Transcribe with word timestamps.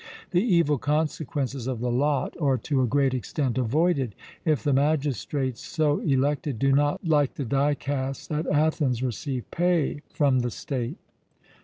The 0.31 0.41
evil 0.41 0.79
consequences 0.79 1.67
of 1.67 1.79
the 1.79 1.91
lot 1.91 2.35
are 2.41 2.57
to 2.57 2.81
a 2.81 2.87
great 2.87 3.13
extent 3.13 3.59
avoided, 3.59 4.15
if 4.43 4.63
the 4.63 4.73
magistrates 4.73 5.61
so 5.63 5.99
elected 5.99 6.57
do 6.57 6.71
not, 6.71 7.05
like 7.07 7.35
the 7.35 7.45
dicasts 7.45 8.31
at 8.31 8.47
Athens, 8.47 9.03
receive 9.03 9.43
pay 9.51 10.01
from 10.11 10.39
the 10.39 10.49
state. 10.49 10.97